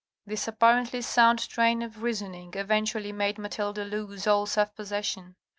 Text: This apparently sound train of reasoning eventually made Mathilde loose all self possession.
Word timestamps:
This 0.25 0.47
apparently 0.47 1.03
sound 1.03 1.47
train 1.47 1.83
of 1.83 2.01
reasoning 2.01 2.53
eventually 2.55 3.11
made 3.11 3.37
Mathilde 3.37 3.77
loose 3.77 4.25
all 4.25 4.47
self 4.47 4.73
possession. 4.73 5.35